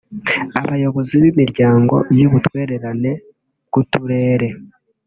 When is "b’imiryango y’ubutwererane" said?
1.23-3.11